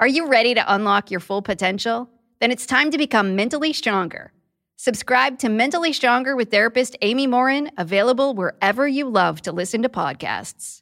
Are 0.00 0.08
you 0.08 0.28
ready 0.28 0.54
to 0.54 0.74
unlock 0.74 1.10
your 1.10 1.20
full 1.20 1.42
potential? 1.42 2.08
Then 2.40 2.50
it's 2.50 2.64
time 2.64 2.90
to 2.90 2.96
become 2.96 3.36
mentally 3.36 3.74
stronger. 3.74 4.32
Subscribe 4.76 5.38
to 5.40 5.50
Mentally 5.50 5.92
Stronger 5.92 6.34
with 6.34 6.50
therapist 6.50 6.96
Amy 7.02 7.26
Morin, 7.26 7.70
available 7.76 8.32
wherever 8.32 8.88
you 8.88 9.06
love 9.10 9.42
to 9.42 9.52
listen 9.52 9.82
to 9.82 9.90
podcasts. 9.90 10.80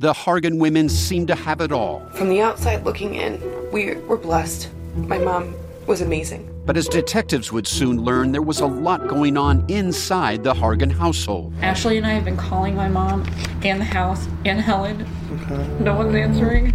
The 0.00 0.12
Hargan 0.12 0.58
women 0.58 0.88
seem 0.88 1.28
to 1.28 1.36
have 1.36 1.60
it 1.60 1.70
all. 1.70 2.00
From 2.14 2.28
the 2.28 2.40
outside 2.40 2.84
looking 2.84 3.14
in, 3.14 3.40
we 3.70 3.94
were 3.94 4.16
blessed. 4.16 4.68
My 4.96 5.18
mom 5.18 5.54
was 5.86 6.00
amazing. 6.00 6.52
But 6.66 6.76
as 6.76 6.88
detectives 6.88 7.52
would 7.52 7.68
soon 7.68 8.02
learn, 8.02 8.32
there 8.32 8.42
was 8.42 8.58
a 8.58 8.66
lot 8.66 9.06
going 9.06 9.36
on 9.36 9.64
inside 9.68 10.42
the 10.42 10.54
Hargan 10.54 10.90
household. 10.90 11.54
Ashley 11.62 11.98
and 11.98 12.06
I 12.06 12.14
have 12.14 12.24
been 12.24 12.36
calling 12.36 12.74
my 12.74 12.88
mom 12.88 13.24
and 13.62 13.80
the 13.80 13.84
house 13.84 14.26
and 14.44 14.60
Helen. 14.60 15.06
Okay. 15.42 15.68
No 15.78 15.94
one's 15.94 16.16
answering. 16.16 16.74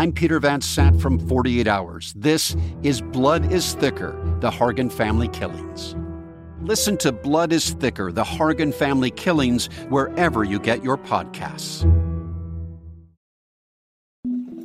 I'm 0.00 0.12
Peter 0.12 0.40
Van 0.40 0.62
Sant 0.62 0.98
from 0.98 1.18
48 1.28 1.68
Hours. 1.68 2.14
This 2.16 2.56
is 2.82 3.02
Blood 3.02 3.52
is 3.52 3.74
Thicker 3.74 4.18
The 4.40 4.50
Hargan 4.50 4.90
Family 4.90 5.28
Killings. 5.28 5.94
Listen 6.62 6.96
to 6.96 7.12
Blood 7.12 7.52
is 7.52 7.72
Thicker 7.72 8.10
The 8.10 8.24
Hargan 8.24 8.72
Family 8.72 9.10
Killings 9.10 9.66
wherever 9.90 10.42
you 10.42 10.58
get 10.58 10.82
your 10.82 10.96
podcasts. 10.96 11.82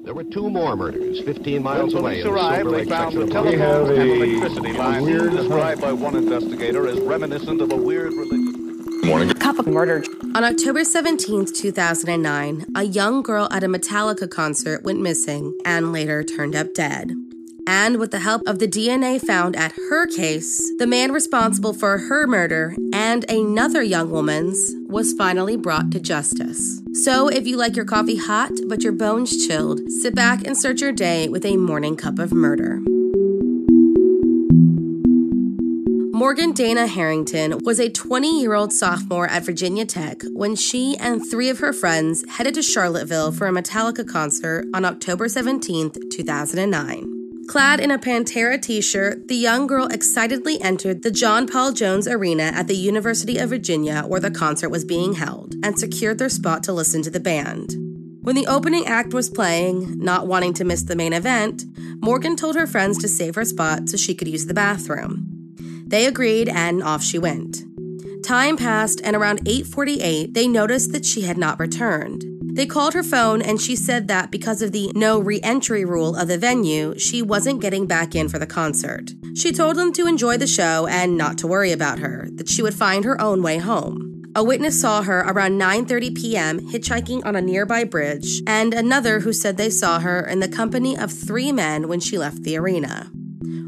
There 0.06 0.13
were 0.13 0.23
two 0.23 0.50
more 0.50 0.78
murders 0.78 1.19
15 1.19 1.62
miles 1.62 1.94
when 1.94 2.03
away. 2.03 2.22
Police 2.22 2.25
arrived, 2.28 2.69
they 2.69 2.85
found 2.85 3.17
the 3.17 3.28
telephone 3.28 3.91
and 3.91 4.09
electricity 4.12 4.72
lines 4.72 5.35
described 5.35 5.81
by 5.81 5.91
one 5.91 6.16
investigator 6.16 6.88
as 6.88 6.97
reminiscent 7.02 7.59
of 7.59 7.73
a 7.73 7.75
weird 7.75 8.13
religion. 8.13 8.44
Morning. 9.05 9.29
Couple 9.35 9.66
murdered. 9.66 10.07
On 10.33 10.43
October 10.43 10.83
17, 10.83 11.45
2009, 11.45 12.66
a 12.75 12.83
young 12.83 13.21
girl 13.21 13.47
at 13.51 13.63
a 13.63 13.67
Metallica 13.67 14.27
concert 14.27 14.83
went 14.83 14.99
missing 14.99 15.55
and 15.63 15.93
later 15.93 16.23
turned 16.23 16.55
up 16.55 16.73
dead. 16.73 17.11
And 17.67 17.97
with 17.97 18.09
the 18.09 18.19
help 18.19 18.41
of 18.47 18.57
the 18.57 18.67
DNA 18.67 19.21
found 19.21 19.55
at 19.55 19.73
her 19.89 20.07
case, 20.07 20.71
the 20.79 20.88
man 20.88 21.11
responsible 21.11 21.73
for 21.73 21.99
her 21.99 22.25
murder 22.25 22.75
and 22.93 23.29
another 23.29 23.83
young 23.83 24.09
woman's 24.09 24.73
was 24.88 25.13
finally 25.13 25.55
brought 25.55 25.91
to 25.91 25.99
justice. 25.99 26.81
So, 26.93 27.27
if 27.27 27.45
you 27.45 27.57
like 27.57 27.75
your 27.75 27.85
coffee 27.85 28.17
hot 28.17 28.51
but 28.67 28.81
your 28.81 28.93
bones 28.93 29.45
chilled, 29.45 29.81
sit 29.91 30.16
back 30.16 30.47
and 30.47 30.57
start 30.57 30.81
your 30.81 30.91
day 30.91 31.29
with 31.29 31.45
a 31.45 31.57
morning 31.57 31.95
cup 31.95 32.17
of 32.17 32.33
murder. 32.33 32.81
Morgan 36.16 36.53
Dana 36.53 36.88
Harrington 36.88 37.59
was 37.66 37.78
a 37.78 37.90
20 37.90 38.40
year 38.40 38.53
old 38.53 38.72
sophomore 38.72 39.28
at 39.28 39.44
Virginia 39.44 39.86
Tech 39.86 40.22
when 40.31 40.56
she 40.56 40.96
and 40.98 41.22
three 41.22 41.50
of 41.50 41.59
her 41.59 41.74
friends 41.74 42.24
headed 42.30 42.53
to 42.53 42.62
Charlottesville 42.62 43.34
for 43.34 43.48
a 43.48 43.52
Metallica 43.52 44.08
concert 44.08 44.66
on 44.74 44.86
October 44.86 45.28
17, 45.28 45.92
2009. 46.09 47.48
Clad 47.50 47.81
in 47.81 47.92
a 47.92 48.00
Pantera 48.00 48.62
t 48.62 48.80
shirt, 48.80 49.28
the 49.28 49.36
young 49.36 49.68
girl 49.68 49.88
excitedly 49.88 50.58
entered 50.62 51.03
the 51.03 51.12
John 51.12 51.48
Paul 51.48 51.74
Jones 51.74 52.08
Arena 52.08 52.44
at 52.44 52.70
the 52.70 52.78
University 52.78 53.38
of 53.38 53.50
Virginia 53.50 54.03
where 54.03 54.22
the 54.22 54.32
concert 54.32 54.70
was 54.70 54.86
being 54.86 55.16
held 55.16 55.53
and 55.66 55.78
secured 55.78 56.18
their 56.18 56.30
spot 56.30 56.64
to 56.64 56.72
listen 56.72 57.02
to 57.02 57.12
the 57.12 57.20
band. 57.20 57.76
When 58.22 58.38
the 58.38 58.47
opening 58.47 58.88
act 58.88 59.14
was 59.14 59.30
playing, 59.30 60.00
not 60.00 60.28
wanting 60.28 60.53
to 60.53 60.64
miss 60.64 60.84
the 60.84 60.96
main 60.96 61.12
event, 61.12 61.66
Morgan 62.00 62.38
told 62.38 62.56
her 62.56 62.66
friends 62.66 63.00
to 63.00 63.09
save 63.09 63.36
her 63.36 63.44
spot 63.44 63.90
so 63.90 63.97
she 63.97 64.16
could 64.16 64.30
use 64.30 64.46
the 64.46 64.53
bathroom. 64.53 65.34
They 65.88 66.06
agreed 66.06 66.50
and 66.50 66.81
off 66.81 67.03
she 67.03 67.19
went. 67.19 67.63
Time 68.23 68.57
passed 68.57 69.01
and 69.03 69.16
around 69.16 69.46
8:48 69.46 70.34
they 70.34 70.47
noticed 70.47 70.91
that 70.94 71.06
she 71.06 71.22
had 71.22 71.38
not 71.38 71.59
returned. 71.59 72.25
They 72.41 72.66
called 72.66 72.94
her 72.94 73.03
phone 73.03 73.41
and 73.41 73.62
she 73.62 73.75
said 73.75 74.07
that 74.07 74.31
because 74.31 74.62
of 74.62 74.72
the 74.72 74.91
no 74.96 75.19
re-entry 75.19 75.84
rule 75.85 76.16
of 76.16 76.28
the 76.28 76.38
venue, 76.38 76.97
she 76.97 77.22
wasn't 77.22 77.62
getting 77.62 77.85
back 77.85 78.16
in 78.16 78.29
for 78.29 78.40
the 78.40 78.47
concert. 78.47 79.12
She 79.35 79.51
told 79.51 79.75
them 79.75 79.91
to 79.94 80.07
enjoy 80.07 80.38
the 80.38 80.47
show 80.47 80.88
and 80.88 81.18
not 81.18 81.38
to 81.40 81.47
worry 81.47 81.72
about 81.72 82.00
her, 82.00 82.29
that 82.35 82.50
she 82.50 82.62
would 82.62 82.73
find 82.73 83.03
her 83.03 83.19
own 83.22 83.44
way 83.44 83.57
home. 83.57 84.23
A 84.38 84.44
witness 84.44 84.79
saw 84.79 85.03
her 85.03 85.19
around 85.19 85.59
9:30 85.59 86.16
p.m. 86.16 86.59
hitchhiking 86.72 87.25
on 87.25 87.35
a 87.35 87.41
nearby 87.41 87.84
bridge, 87.84 88.41
and 88.47 88.73
another 88.73 89.19
who 89.19 89.34
said 89.34 89.56
they 89.56 89.69
saw 89.69 90.00
her 90.00 90.25
in 90.25 90.40
the 90.40 90.47
company 90.47 90.97
of 90.97 91.12
3 91.12 91.52
men 91.52 91.88
when 91.88 92.00
she 92.00 92.17
left 92.17 92.44
the 92.44 92.57
arena. 92.57 93.12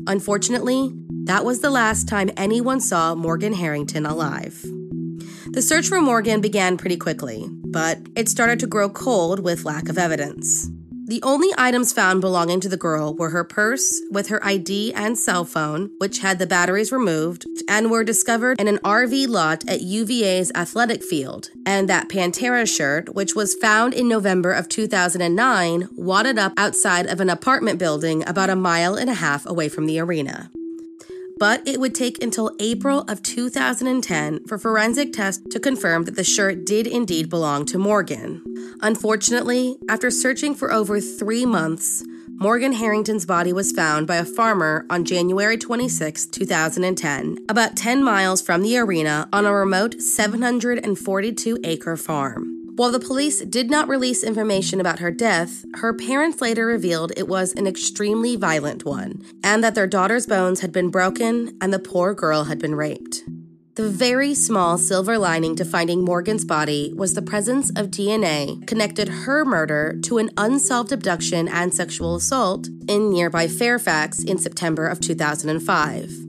Unfortunately, 0.07 0.93
that 1.27 1.43
was 1.43 1.59
the 1.59 1.69
last 1.69 2.07
time 2.07 2.29
anyone 2.37 2.79
saw 2.79 3.13
Morgan 3.13 3.53
Harrington 3.53 4.05
alive. 4.05 4.63
The 5.51 5.61
search 5.61 5.89
for 5.89 6.01
Morgan 6.01 6.39
began 6.39 6.77
pretty 6.77 6.97
quickly, 6.97 7.49
but 7.65 7.99
it 8.15 8.29
started 8.29 8.59
to 8.61 8.67
grow 8.67 8.89
cold 8.89 9.41
with 9.41 9.65
lack 9.65 9.89
of 9.89 9.97
evidence. 9.97 10.69
The 11.07 11.21
only 11.23 11.49
items 11.57 11.93
found 11.93 12.19
belonging 12.19 12.59
to 12.61 12.69
the 12.69 12.75
girl 12.75 13.13
were 13.13 13.29
her 13.29 13.45
purse 13.45 14.01
with 14.11 14.27
her 14.27 14.45
ID 14.45 14.93
and 14.93 15.17
cell 15.17 15.45
phone, 15.45 15.89
which 15.99 16.19
had 16.19 16.37
the 16.37 16.47
batteries 16.47 16.91
removed, 16.91 17.45
and 17.69 17.89
were 17.89 18.03
discovered 18.03 18.59
in 18.59 18.67
an 18.67 18.79
RV 18.79 19.29
lot 19.29 19.67
at 19.69 19.81
UVA's 19.81 20.51
athletic 20.53 21.01
field, 21.01 21.49
and 21.65 21.89
that 21.89 22.09
Pantera 22.09 22.67
shirt, 22.67 23.15
which 23.15 23.35
was 23.35 23.55
found 23.55 23.93
in 23.93 24.09
November 24.09 24.51
of 24.51 24.67
2009, 24.67 25.89
wadded 25.93 26.37
up 26.37 26.51
outside 26.57 27.05
of 27.05 27.21
an 27.21 27.29
apartment 27.29 27.79
building 27.79 28.27
about 28.27 28.49
a 28.49 28.55
mile 28.55 28.95
and 28.95 29.09
a 29.09 29.13
half 29.13 29.45
away 29.45 29.69
from 29.69 29.85
the 29.85 29.99
arena 29.99 30.49
but 31.37 31.67
it 31.67 31.79
would 31.79 31.95
take 31.95 32.21
until 32.21 32.55
April 32.59 33.01
of 33.07 33.21
2010 33.23 34.45
for 34.45 34.57
forensic 34.57 35.13
tests 35.13 35.43
to 35.51 35.59
confirm 35.59 36.03
that 36.03 36.15
the 36.15 36.23
shirt 36.23 36.65
did 36.65 36.87
indeed 36.87 37.29
belong 37.29 37.65
to 37.65 37.77
Morgan. 37.77 38.43
Unfortunately, 38.81 39.77
after 39.89 40.09
searching 40.09 40.55
for 40.55 40.71
over 40.71 40.99
three 40.99 41.45
months, 41.45 42.03
Morgan 42.39 42.73
Harrington's 42.73 43.25
body 43.25 43.51
was 43.51 43.71
found 43.71 44.05
by 44.05 44.17
a 44.17 44.25
farmer 44.25 44.85
on 44.91 45.05
January 45.05 45.57
26, 45.57 46.27
2010, 46.27 47.45
about 47.49 47.75
10 47.75 48.03
miles 48.03 48.43
from 48.43 48.61
the 48.61 48.77
arena 48.77 49.27
on 49.33 49.45
a 49.45 49.53
remote 49.53 49.99
742 49.99 51.57
acre 51.63 51.97
farm. 51.97 52.56
While 52.77 52.91
the 52.91 52.99
police 52.99 53.39
did 53.39 53.71
not 53.71 53.89
release 53.89 54.23
information 54.23 54.79
about 54.79 54.99
her 54.99 55.09
death, 55.09 55.65
her 55.77 55.95
parents 55.95 56.41
later 56.41 56.67
revealed 56.67 57.11
it 57.17 57.27
was 57.27 57.53
an 57.53 57.65
extremely 57.65 58.35
violent 58.35 58.85
one, 58.85 59.23
and 59.43 59.63
that 59.63 59.73
their 59.73 59.87
daughter's 59.87 60.27
bones 60.27 60.59
had 60.59 60.71
been 60.71 60.91
broken 60.91 61.57
and 61.59 61.73
the 61.73 61.79
poor 61.79 62.13
girl 62.13 62.43
had 62.43 62.59
been 62.59 62.75
raped. 62.75 63.23
The 63.77 63.89
very 63.89 64.35
small 64.35 64.77
silver 64.77 65.17
lining 65.17 65.55
to 65.55 65.65
finding 65.65 66.05
Morgan's 66.05 66.45
body 66.45 66.93
was 66.95 67.15
the 67.15 67.23
presence 67.23 67.71
of 67.71 67.87
DNA 67.87 68.65
connected 68.67 69.09
her 69.09 69.43
murder 69.43 69.97
to 70.03 70.19
an 70.19 70.29
unsolved 70.37 70.91
abduction 70.91 71.47
and 71.47 71.73
sexual 71.73 72.15
assault 72.15 72.67
in 72.87 73.09
nearby 73.09 73.47
Fairfax 73.47 74.23
in 74.23 74.37
September 74.37 74.85
of 74.85 74.99
2005. 74.99 76.26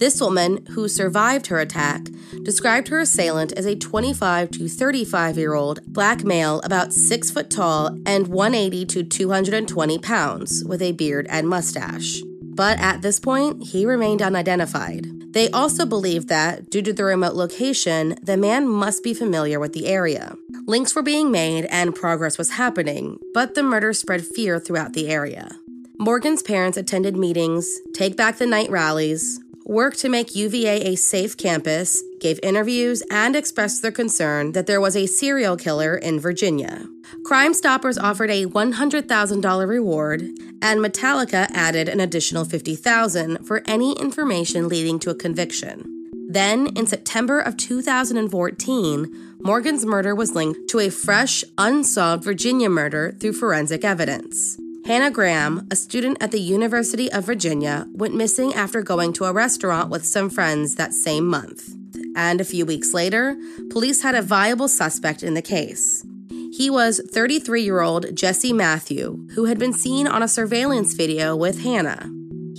This 0.00 0.18
woman, 0.18 0.64
who 0.70 0.88
survived 0.88 1.48
her 1.48 1.60
attack, 1.60 2.06
described 2.42 2.88
her 2.88 3.00
assailant 3.00 3.52
as 3.52 3.66
a 3.66 3.76
25 3.76 4.50
to 4.52 4.66
35 4.66 5.36
year 5.36 5.52
old 5.52 5.80
black 5.86 6.24
male 6.24 6.62
about 6.64 6.94
6 6.94 7.30
foot 7.30 7.50
tall 7.50 7.88
and 8.06 8.26
180 8.28 8.86
to 8.86 9.02
220 9.02 9.98
pounds 9.98 10.64
with 10.64 10.80
a 10.80 10.92
beard 10.92 11.26
and 11.28 11.46
mustache. 11.46 12.22
But 12.40 12.80
at 12.80 13.02
this 13.02 13.20
point, 13.20 13.62
he 13.62 13.84
remained 13.84 14.22
unidentified. 14.22 15.06
They 15.34 15.50
also 15.50 15.84
believed 15.84 16.28
that, 16.28 16.70
due 16.70 16.80
to 16.80 16.94
the 16.94 17.04
remote 17.04 17.34
location, 17.34 18.16
the 18.22 18.38
man 18.38 18.66
must 18.66 19.04
be 19.04 19.12
familiar 19.12 19.60
with 19.60 19.74
the 19.74 19.86
area. 19.86 20.34
Links 20.64 20.94
were 20.94 21.02
being 21.02 21.30
made 21.30 21.66
and 21.66 21.94
progress 21.94 22.38
was 22.38 22.52
happening, 22.52 23.18
but 23.34 23.54
the 23.54 23.62
murder 23.62 23.92
spread 23.92 24.24
fear 24.24 24.58
throughout 24.58 24.94
the 24.94 25.10
area. 25.10 25.50
Morgan's 25.98 26.42
parents 26.42 26.78
attended 26.78 27.18
meetings, 27.18 27.68
take 27.92 28.16
back 28.16 28.38
the 28.38 28.46
night 28.46 28.70
rallies, 28.70 29.38
worked 29.64 29.98
to 30.00 30.08
make 30.08 30.34
UVA 30.34 30.80
a 30.82 30.96
safe 30.96 31.36
campus, 31.36 32.02
gave 32.20 32.40
interviews, 32.42 33.02
and 33.10 33.34
expressed 33.34 33.82
their 33.82 33.92
concern 33.92 34.52
that 34.52 34.66
there 34.66 34.80
was 34.80 34.96
a 34.96 35.06
serial 35.06 35.56
killer 35.56 35.96
in 35.96 36.20
Virginia. 36.20 36.86
Crime 37.24 37.54
Stoppers 37.54 37.98
offered 37.98 38.30
a 38.30 38.46
$100,000 38.46 39.68
reward, 39.68 40.22
and 40.62 40.80
Metallica 40.80 41.48
added 41.52 41.88
an 41.88 42.00
additional 42.00 42.44
50,000 42.44 43.46
for 43.46 43.62
any 43.66 43.92
information 43.98 44.68
leading 44.68 44.98
to 45.00 45.10
a 45.10 45.14
conviction. 45.14 45.96
Then, 46.30 46.68
in 46.76 46.86
September 46.86 47.40
of 47.40 47.56
2014, 47.56 49.36
Morgan's 49.42 49.84
murder 49.84 50.14
was 50.14 50.34
linked 50.34 50.68
to 50.70 50.78
a 50.78 50.90
fresh, 50.90 51.42
unsolved 51.58 52.22
Virginia 52.22 52.68
murder 52.68 53.16
through 53.18 53.32
forensic 53.32 53.84
evidence. 53.84 54.59
Hannah 54.86 55.10
Graham, 55.10 55.68
a 55.70 55.76
student 55.76 56.18
at 56.20 56.30
the 56.30 56.40
University 56.40 57.12
of 57.12 57.24
Virginia, 57.24 57.86
went 57.92 58.14
missing 58.14 58.54
after 58.54 58.82
going 58.82 59.12
to 59.14 59.24
a 59.24 59.32
restaurant 59.32 59.90
with 59.90 60.04
some 60.04 60.30
friends 60.30 60.74
that 60.76 60.94
same 60.94 61.26
month. 61.26 61.74
And 62.16 62.40
a 62.40 62.44
few 62.44 62.66
weeks 62.66 62.92
later, 62.92 63.36
police 63.70 64.02
had 64.02 64.14
a 64.14 64.22
viable 64.22 64.68
suspect 64.68 65.22
in 65.22 65.34
the 65.34 65.42
case. 65.42 66.04
He 66.52 66.70
was 66.70 67.00
33 67.12 67.62
year 67.62 67.80
old 67.80 68.16
Jesse 68.16 68.52
Matthew, 68.52 69.26
who 69.34 69.44
had 69.44 69.58
been 69.58 69.72
seen 69.72 70.06
on 70.06 70.22
a 70.22 70.28
surveillance 70.28 70.94
video 70.94 71.36
with 71.36 71.62
Hannah. 71.62 72.10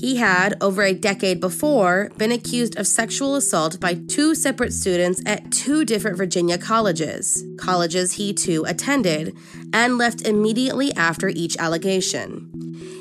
He 0.02 0.16
had, 0.16 0.56
over 0.62 0.82
a 0.82 0.96
decade 0.96 1.40
before, 1.40 2.10
been 2.18 2.32
accused 2.32 2.76
of 2.76 2.88
sexual 2.88 3.36
assault 3.36 3.80
by 3.80 3.94
two 3.94 4.34
separate 4.34 4.74
students 4.74 5.22
at 5.28 5.52
two 5.52 5.86
different 5.86 6.18
Virginia 6.18 6.58
colleges, 6.58 7.46
colleges 7.60 8.14
he 8.14 8.34
too 8.34 8.66
attended, 8.66 9.38
and 9.72 10.00
left 10.00 10.28
immediately 10.28 10.92
after 10.96 11.30
each 11.30 11.56
allegation. 11.58 12.50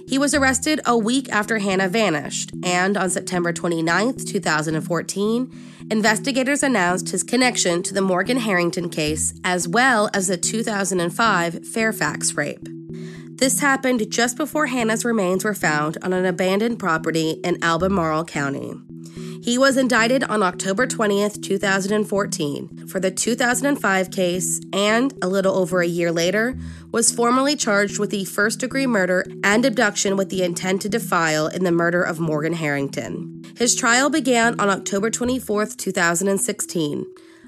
He 0.06 0.19
was 0.19 0.35
arrested 0.35 0.82
a 0.85 0.99
week 0.99 1.31
after 1.31 1.58
Hannah 1.61 1.88
vanished, 1.88 2.50
and 2.62 2.99
on 2.99 3.08
September 3.08 3.55
29, 3.55 4.17
2014, 4.17 5.50
investigators 5.91 6.62
announced 6.62 7.08
his 7.08 7.23
connection 7.23 7.82
to 7.82 7.94
the 7.94 8.03
Morgan 8.03 8.41
Harrington 8.41 8.91
case 8.91 9.32
as 9.43 9.67
well 9.67 10.11
as 10.12 10.26
the 10.29 10.37
2005 10.37 11.67
Fairfax 11.67 12.35
rape. 12.35 12.80
This 13.41 13.61
happened 13.61 14.11
just 14.11 14.37
before 14.37 14.67
Hannah's 14.67 15.03
remains 15.03 15.45
were 15.45 15.55
found 15.55 15.97
on 16.03 16.13
an 16.13 16.27
abandoned 16.27 16.79
property 16.79 17.41
in 17.43 17.57
Albemarle 17.65 18.27
County. 18.27 18.75
He 19.43 19.57
was 19.57 19.79
indicted 19.79 20.23
on 20.25 20.43
October 20.43 20.87
20th, 20.87 21.43
2014, 21.43 22.87
for 22.87 23.01
the 23.01 23.11
2005 23.11 24.11
case 24.11 24.61
and, 24.75 25.15
a 25.23 25.27
little 25.27 25.57
over 25.57 25.81
a 25.81 25.87
year 25.87 26.13
later, 26.13 26.55
was 26.93 27.11
formally 27.11 27.57
charged 27.57 27.99
with 27.99 28.11
the 28.11 28.27
first 28.27 28.61
degree 28.61 28.87
murder 28.87 29.25
and 29.43 29.65
abduction 29.65 30.19
with 30.19 30.29
the 30.29 30.43
intent 30.43 30.83
to 30.83 30.91
defile 30.91 31.47
in 31.47 31.65
the 31.65 31.73
murder 31.73 32.03
of 32.03 32.21
Morgan 32.21 32.53
Harrington. 32.53 33.43
His 33.57 33.75
trial 33.75 34.11
began 34.11 34.61
on 34.61 34.69
October 34.69 35.11
24th, 35.11 35.79
2016, 35.79 37.07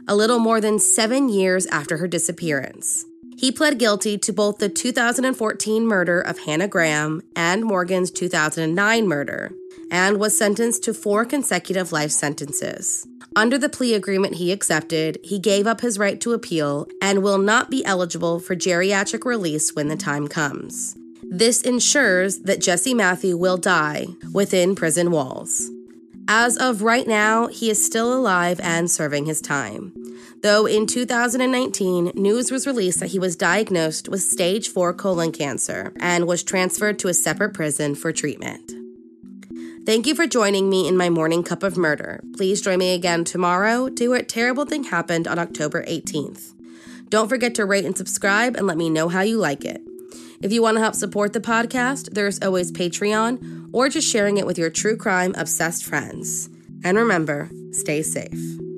a 0.09 0.17
little 0.17 0.39
more 0.39 0.63
than 0.63 0.79
seven 0.79 1.29
years 1.29 1.67
after 1.67 1.99
her 1.99 2.09
disappearance. 2.09 3.05
He 3.37 3.51
pled 3.51 3.79
guilty 3.79 4.19
to 4.19 4.33
both 4.33 4.59
the 4.59 4.69
2014 4.69 5.87
murder 5.87 6.21
of 6.21 6.41
Hannah 6.41 6.69
Graham 6.69 7.23
and 7.35 7.65
Morgan's 7.65 8.11
2009 8.11 9.09
murder, 9.09 9.53
and 9.91 10.19
was 10.19 10.37
sentenced 10.37 10.85
to 10.85 10.95
four 10.95 11.25
consecutive 11.25 11.93
life 11.93 12.11
sentences. 12.11 13.07
Under 13.35 13.57
the 13.57 13.69
plea 13.69 13.95
agreement 13.95 14.35
he 14.35 14.53
accepted, 14.53 15.19
he 15.25 15.39
gave 15.39 15.67
up 15.67 15.81
his 15.81 15.99
right 15.99 16.21
to 16.21 16.33
appeal 16.33 16.87
and 17.01 17.23
will 17.23 17.39
not 17.39 17.71
be 17.71 17.85
eligible 17.85 18.39
for 18.39 18.55
geriatric 18.55 19.25
release 19.25 19.75
when 19.75 19.89
the 19.89 19.97
time 19.97 20.29
comes. 20.29 20.97
This 21.23 21.63
ensures 21.63 22.41
that 22.41 22.61
Jesse 22.61 22.93
Matthew 22.95 23.37
will 23.37 23.57
die 23.57 24.07
within 24.33 24.75
prison 24.75 25.11
walls. 25.11 25.71
As 26.29 26.59
of 26.59 26.83
right 26.83 27.07
now, 27.07 27.47
he 27.47 27.71
is 27.71 27.85
still 27.85 28.13
alive 28.13 28.61
and 28.63 28.91
serving 28.91 29.25
his 29.25 29.41
time 29.41 29.93
though 30.43 30.67
in 30.67 30.87
2019, 30.87 32.13
news 32.15 32.51
was 32.51 32.67
released 32.67 33.01
that 33.01 33.11
he 33.11 33.19
was 33.19 33.37
diagnosed 33.37 34.09
with 34.09 34.21
stage 34.21 34.69
4 34.69 34.93
colon 34.95 35.33
cancer 35.33 35.93
and 36.01 36.27
was 36.27 36.43
transferred 36.43 36.99
to 37.01 37.09
a 37.09 37.15
separate 37.15 37.55
prison 37.55 37.95
for 37.95 38.13
treatment. 38.13 38.73
Thank 39.85 40.07
you 40.07 40.15
for 40.15 40.29
joining 40.29 40.71
me 40.71 40.87
in 40.87 40.97
my 40.97 41.11
morning 41.11 41.43
cup 41.43 41.65
of 41.65 41.77
murder. 41.77 42.23
Please 42.37 42.61
join 42.61 42.79
me 42.79 42.95
again 42.95 43.25
tomorrow 43.25 43.89
to 43.89 44.05
hear 44.05 44.11
what 44.11 44.29
terrible 44.29 44.65
thing 44.65 44.85
happened 44.85 45.27
on 45.27 45.41
October 45.41 45.85
18th. 45.85 46.53
Don't 47.09 47.29
forget 47.29 47.55
to 47.57 47.67
rate 47.67 47.85
and 47.85 47.97
subscribe 47.97 48.57
and 48.57 48.67
let 48.67 48.77
me 48.77 48.89
know 48.89 49.09
how 49.09 49.23
you 49.23 49.39
like 49.39 49.65
it. 49.65 49.83
If 50.41 50.53
you 50.53 50.63
want 50.63 50.77
to 50.77 50.81
help 50.81 50.95
support 50.95 51.33
the 51.33 51.41
podcast, 51.41 52.15
there's 52.15 52.41
always 52.41 52.73
Patreon 52.73 53.71
or 53.73 53.89
just 53.89 54.09
sharing 54.09 54.39
it 54.39 54.47
with 54.47 54.57
your 54.57 54.71
true 54.71 54.97
crime 54.97 55.35
obsessed 55.37 55.85
friends. 55.85 56.49
And 56.85 56.97
remember, 56.97 57.51
stay 57.73 58.03
safe. 58.03 58.72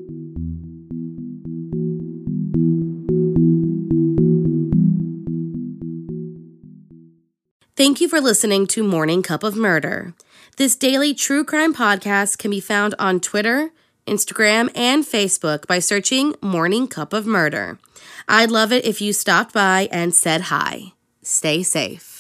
Thank 7.77 8.01
you 8.01 8.09
for 8.09 8.21
listening 8.21 8.69
to 8.69 8.85
Morning 8.85 9.21
Cup 9.21 9.43
of 9.43 9.57
Murder. 9.57 10.15
This 10.59 10.77
daily 10.77 11.13
true 11.13 11.45
crime 11.45 11.75
podcast 11.75 12.39
can 12.39 12.53
be 12.53 12.61
found 12.61 12.95
on 13.01 13.19
Twitter, 13.19 13.71
Instagram, 14.07 14.71
and 14.77 15.03
Facebook 15.03 15.67
by 15.67 15.81
searching 15.81 16.37
Morning 16.41 16.87
Cup 16.87 17.13
of 17.13 17.27
Murder. 17.27 17.81
I'd 18.29 18.53
love 18.53 18.71
it 18.71 18.85
if 18.85 19.01
you 19.01 19.13
stopped 19.13 19.53
by 19.53 19.89
and 19.91 20.15
said 20.15 20.43
hi. 20.43 20.93
Stay 21.23 21.65
safe. 21.65 22.14